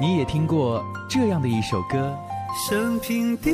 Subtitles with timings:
[0.00, 2.16] 你也听过这样的一首歌。
[2.66, 3.50] 生平第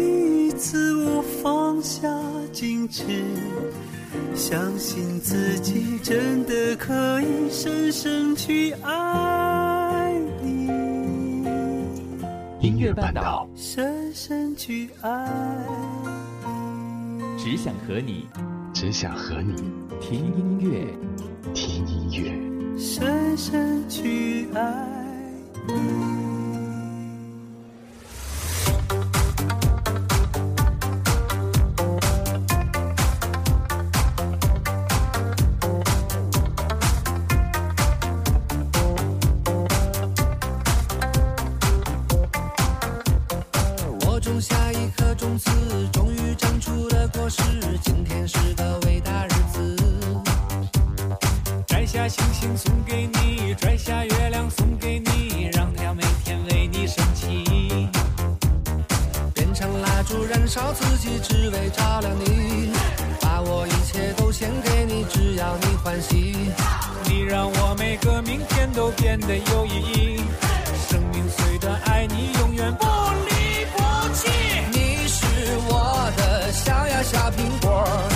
[0.47, 2.09] 一次，我放下
[2.53, 3.03] 矜持，
[4.35, 10.69] 相信自己真的可以深深去爱你。
[12.61, 15.29] 音乐半岛，深深去爱
[17.19, 18.27] 你，只想和你，
[18.73, 19.53] 只想和你
[20.01, 20.87] 听音乐，
[21.55, 24.87] 听音乐，深深去爱
[25.67, 26.16] 你。
[60.57, 62.73] 烧自己只为照亮你，
[63.21, 66.35] 把我一切都献给你，只要你欢喜。
[67.05, 70.17] 你让我每个明天都变得有意义。
[70.89, 74.31] 生命虽短，爱你永远不离不弃。
[74.73, 75.27] 你是
[75.69, 78.16] 我的小呀小苹果。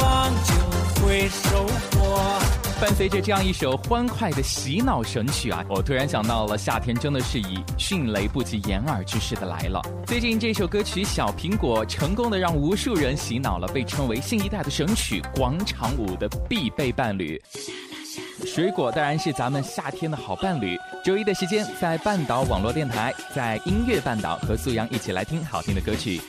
[0.00, 2.20] 望就会收获。
[2.80, 9.82] 伴随着这样一首欢快的洗脑神曲啊，我突然想到了夏天，真的是以迅雷不及掩耳之势的来了。
[10.06, 17.40] 最近这首歌曲《小苹果》成功的让无数人洗脑了，被称为新一代的神曲，广场舞的必备伴侣。
[18.46, 20.78] 水果当然是咱们夏天的好伴侣。
[21.04, 26.20] 周一的时间在半岛网络电台，在音乐半岛和素阳一起来听好听的歌曲。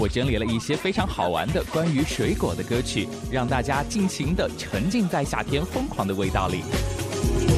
[0.00, 7.57] 我整理了一些非常好玩的关于水果的歌曲，让大家尽情的沉浸在夏天疯狂的味道里。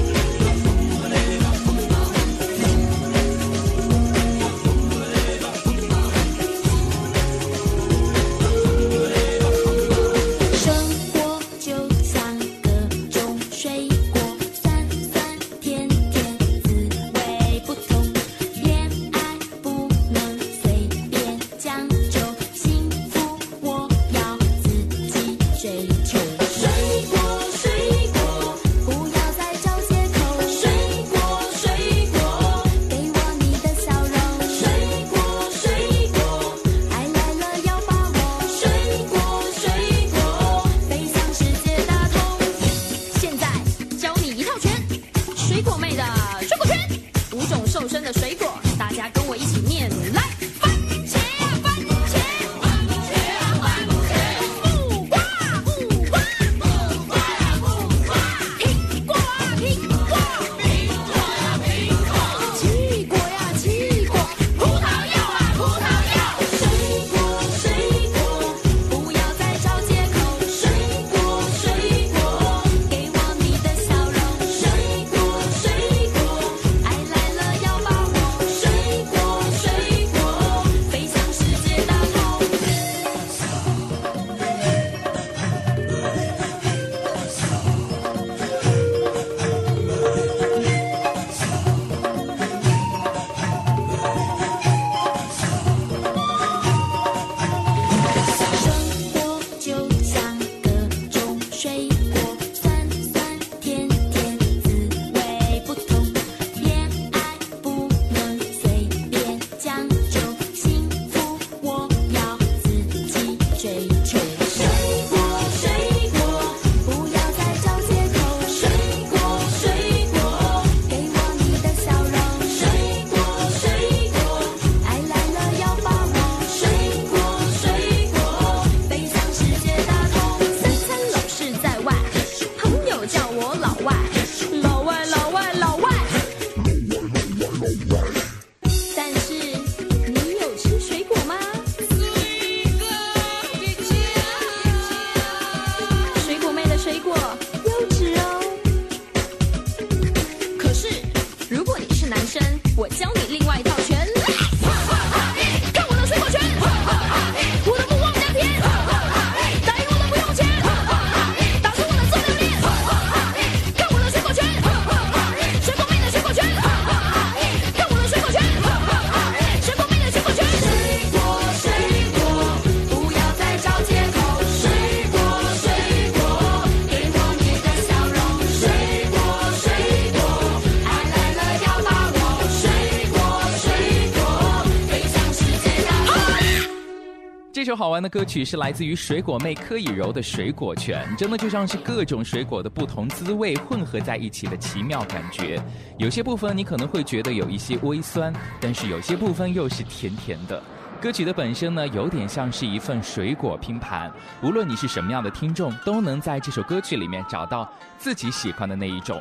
[188.02, 195.60] 的歌曲是来自于水果妹柯以柔的《水果泉》，真的就像是各种水果的不同滋味混合在一起的奇妙感觉。
[195.98, 200.60] 有些部分你可能会觉得有一些微酸，但是有些部分又是甜甜的。
[201.00, 204.10] 歌曲的本身呢，有点像是一份水果拼盘，
[204.42, 209.20] 无论你是什么样的听众，都能在这首歌曲里面找到自己喜欢的那一种。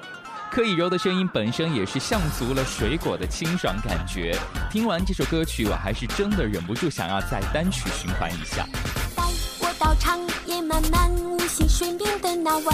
[0.52, 4.36] 柯以柔的声音本身也是像足了水果的清爽感觉。
[4.72, 8.66] 听完这首歌曲，我还是真的忍不住想要再单曲循环一下。
[9.16, 9.24] 带
[9.60, 12.70] 我到长夜漫漫无的那会。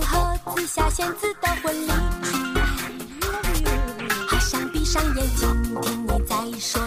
[0.00, 1.90] 和紫霞仙子的婚礼，
[4.28, 6.80] 好想闭上眼睛听你再说。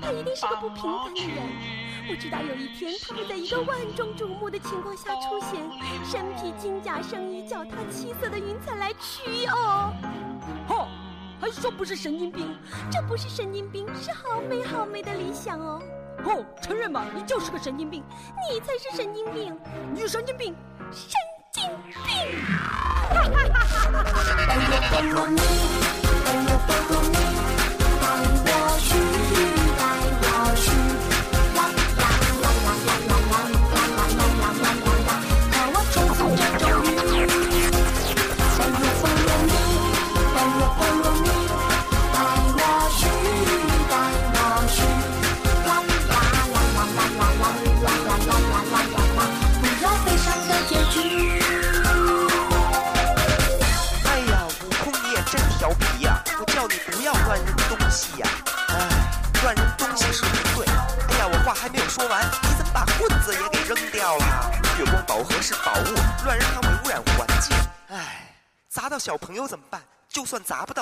[0.00, 1.42] 他一定是个不平凡的人。
[2.10, 5.60] 我知道有一天，他会在一个万众瞩目的情况下出现，
[6.04, 9.92] 身披金甲圣衣，脚踏七色的云彩来娶哦。
[10.68, 10.88] 哈，
[11.40, 12.54] 还说不是神经病？
[12.90, 15.80] 这不是神经病，是好美好美的理想哦。
[16.24, 18.02] 哈，承认吧，你就是个神经病。
[18.50, 19.58] 你才是神经病。
[19.94, 20.54] 你神经病？
[20.90, 21.14] 神
[21.52, 21.62] 经
[22.04, 22.40] 病！
[22.44, 24.04] 哈哈哈
[24.92, 27.23] 哈哈哈！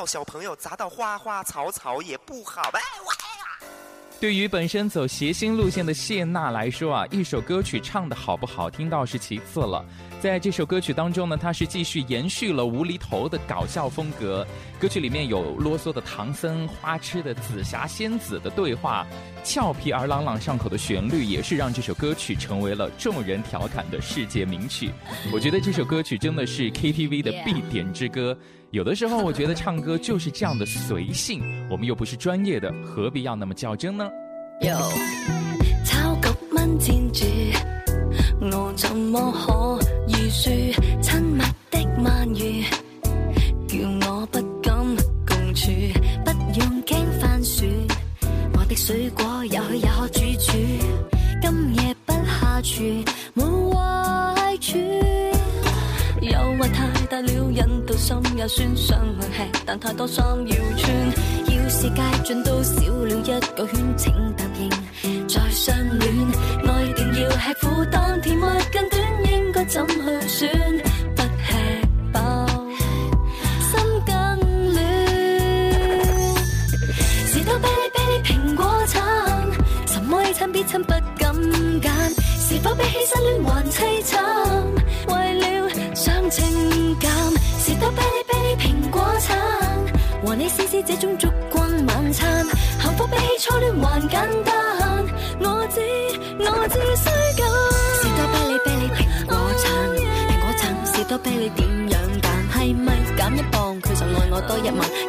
[0.07, 2.81] 小朋友砸到花花草草也不好呗。
[4.21, 9.85] 对于本身走谐星路线的谢娜来说啊，一首歌曲唱的好不好听倒是其次了。
[10.21, 14.47] 在这首歌曲当中呢，她是继续延续了无厘头的搞笑风格。
[14.79, 19.05] 歌曲里面有啰嗦的唐僧、花痴的紫霞仙子的对话，
[19.43, 24.93] 俏皮而朗朗上口的旋律，也是让这首歌曲成为了众人调侃的世界名曲。
[25.33, 28.39] 我觉得这首歌曲真的是 KTV 的必点之歌。
[28.73, 34.09] 有的时候我觉得唱歌就是这样的随性，我们又不是专业的，何必要那么较真呢？
[34.63, 34.71] 有
[35.85, 37.23] 草局蚊战住，
[38.41, 40.57] 我怎么可预算
[41.03, 42.65] 亲密的蔓语，
[43.69, 44.75] 叫我不敢
[45.27, 45.71] 共处，
[46.25, 47.67] 不用惊番薯，
[48.57, 50.53] 我的水果也许也可煮煮，
[51.43, 52.83] 今夜不下厨。
[58.25, 60.97] 心也酸，想吃，但太多衫要穿。
[61.47, 64.69] 要是街转都少了一个圈，请答应
[65.29, 66.13] 再相恋。
[66.67, 69.03] 爱定要吃苦，但甜蜜更短，
[69.33, 70.51] 应该怎去选？
[71.17, 72.47] 不吃饱，
[73.61, 74.15] 心更
[74.75, 74.87] 乱。
[77.27, 79.01] 是多啤利啤利苹果橙，
[79.87, 81.33] 什么 A 餐 B 餐不敢
[81.81, 81.91] 拣，
[82.41, 84.32] 是否比起失恋还凄惨？
[90.85, 92.45] 这种烛光晚餐，
[92.81, 94.53] 幸福比起初恋还简单。
[95.39, 95.81] 我知，
[96.39, 97.47] 我知需减，
[98.01, 102.67] 士多啤梨啤梨苹果橙，苹果橙士多啤梨点样拣？
[102.67, 105.02] 系咪减一磅，佢就爱我多一晚？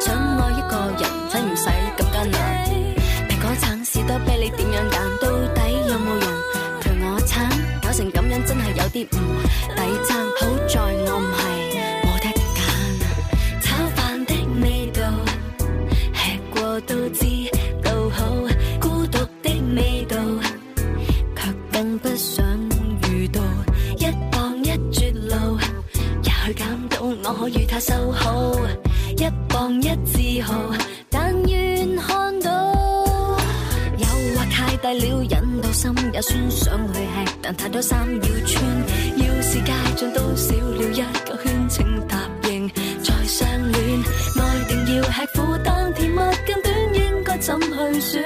[39.54, 42.20] 世界像都少了一个圈，请答
[42.50, 42.68] 应
[43.04, 44.00] 再相恋。
[44.40, 48.22] 爱定要吃苦，但甜蜜更短，应该怎去选？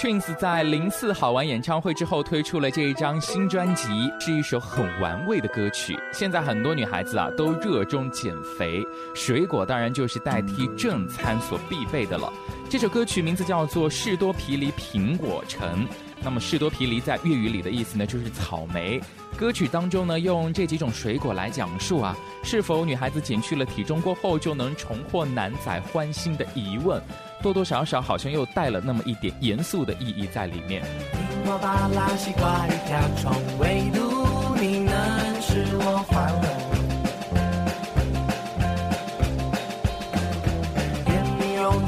[0.00, 5.96] Twins 在零四好玩演唱会之后推出了这一张新专辑，是一首很玩味的歌曲。
[6.12, 8.84] 现在很多女孩子啊都热衷减肥，
[9.14, 12.32] 水果当然就是代替正餐所必备的了。
[12.68, 15.86] 这首歌曲名字叫做《士多啤梨苹果橙》，
[16.20, 19.00] 那么士多啤梨在粤语里的意思呢，就是草莓。
[19.36, 27.02] 歌曲当中呢，用这几种水果来讲述啊，是否女孩子减去了体重过后就能重获男仔欢心的疑问，
[27.42, 30.82] 多多少少好像又带了那么一点严肃的意义在里面。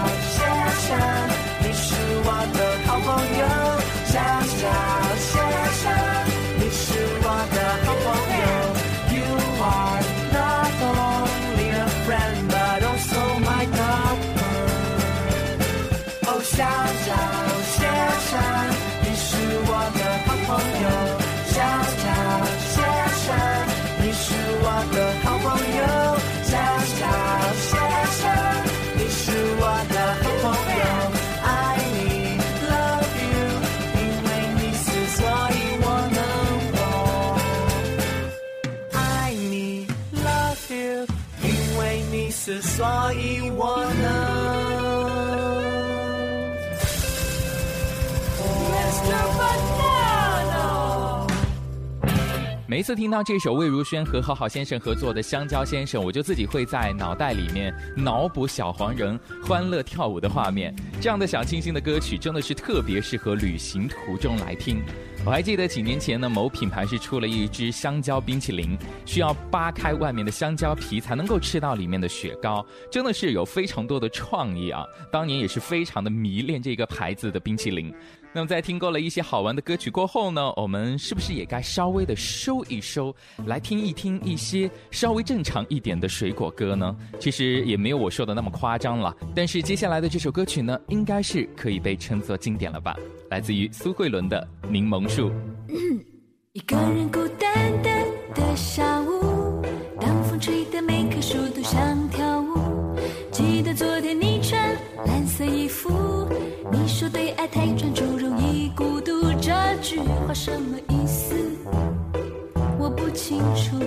[52.76, 60.76] 每次听到这首魏如萱和和好先生合作的《香蕉先生》，我就自己会在脑袋里面脑补小黄人欢乐跳舞的画面。
[61.00, 64.82] 这样的小清新的歌曲，真的是特别适合旅行途中来听。
[65.26, 74.84] 我还记得几年前呢，某品牌是出了一支香蕉冰淇淋，需要扒开外面的香蕉皮才能够吃到里面的雪糕，真的是有非常多的创意啊！
[75.10, 77.96] 当年也是非常的迷恋这个牌子的冰淇淋。
[78.36, 86.94] 那么在听过了一些好玩的歌曲过后呢，我们是不是也该稍微的收一收，来听一听一些稍微正常一点的水果歌呢？
[87.18, 89.16] 其实也没有我说的那么夸张了。
[89.34, 92.94] 但是接下来的这首歌曲呢，应该是可以被称作经典了吧？
[93.30, 95.32] 来自于苏慧伦的《柠檬树》。
[96.52, 99.62] 一个人孤单单的下午，
[99.98, 102.46] 当风吹得每棵树都想跳舞。
[103.32, 105.90] 记得昨天你穿蓝色衣服，
[106.72, 108.05] 你说对爱太专注。
[109.96, 111.34] 这句话什么意思？
[112.78, 113.78] 我不清楚。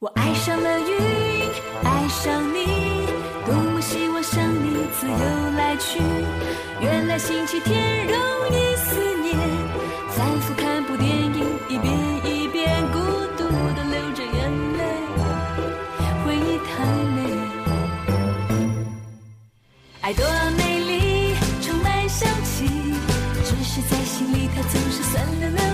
[0.00, 1.48] 我爱上了云，
[1.84, 3.06] 爱上你，
[3.46, 6.00] 多么希望像你自由来去。
[6.80, 8.16] 原来星期天容
[8.50, 9.36] 易思念，
[10.10, 12.17] 反复看部电影一遍。
[25.12, 25.67] sending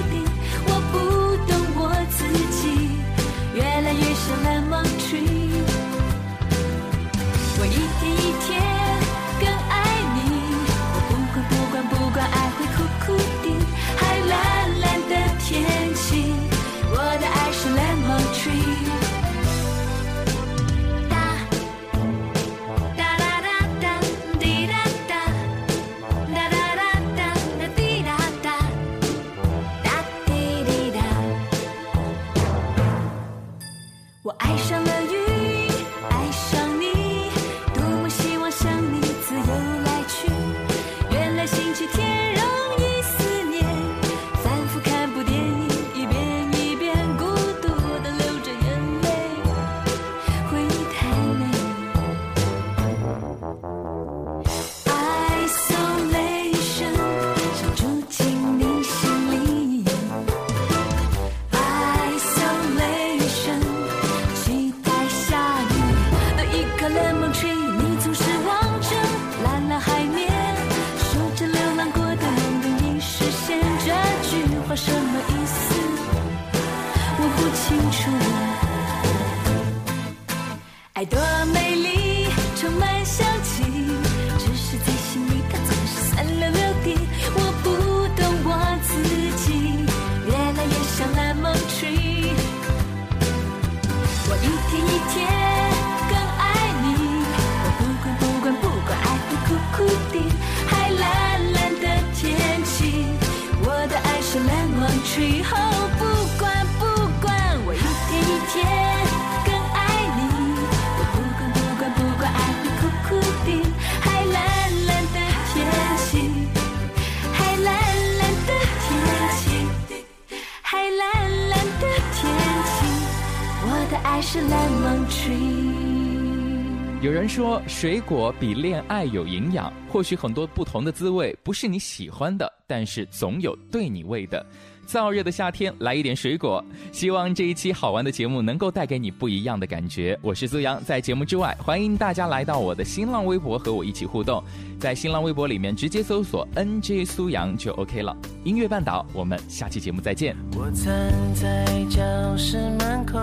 [127.00, 129.72] 有人说，水果比恋爱有营养。
[129.88, 134.44] 或许很多不同的滋味不是你喜欢的，但是总有对你味的。
[134.86, 136.62] 燥热的夏天，来一点水果。
[136.92, 140.18] 希望这一期好玩的节目能够带给你不一样的感觉。
[140.22, 144.42] 我是苏阳，在节目之外，欢迎大家来到我的新浪微博和我一起互动。
[144.78, 148.16] 在新浪微博里面直接搜索 “nj 苏阳”就 OK 了。
[148.44, 150.36] 音乐半岛，我们下期节目再见。
[150.54, 152.02] 我站在教
[152.36, 153.18] 室门口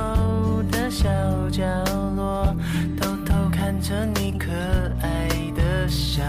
[0.71, 1.07] 的小
[1.49, 1.63] 角
[2.15, 2.55] 落，
[2.99, 4.47] 偷偷看着你可
[5.01, 6.21] 爱的笑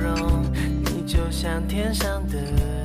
[0.00, 0.42] 容，
[0.82, 2.77] 你就像天上的。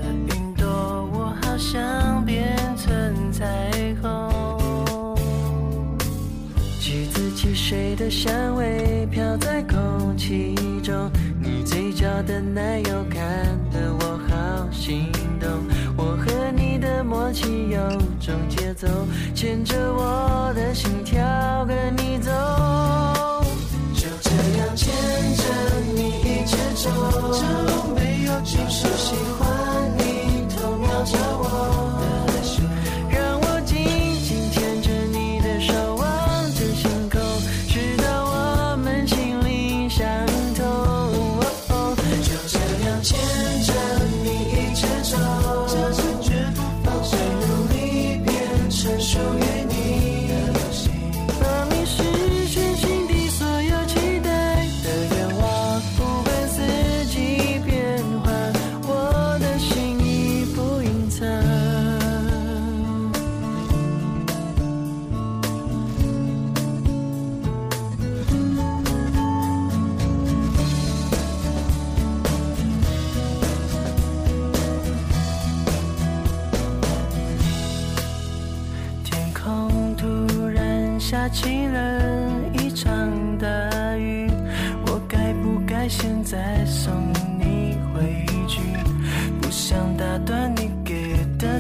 [7.55, 13.19] 水的香味飘在空气中，你嘴角的奶油看
[13.71, 15.47] 得我好心动。
[15.95, 17.87] 我和你的默契有
[18.19, 18.87] 种节奏，
[19.35, 21.21] 牵着我的心跳
[21.65, 22.31] 跟你走，
[23.93, 24.89] 就这样牵
[25.37, 26.89] 着你一直走。
[27.33, 31.32] 就没有举手喜欢你偷瞄着。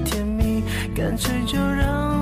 [0.01, 0.63] 甜蜜，
[0.95, 2.12] 干脆就让。